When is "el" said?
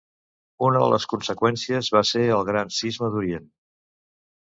2.39-2.45